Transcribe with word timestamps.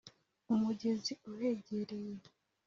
umugezi 0.53 1.13
uhegereye 1.31 2.23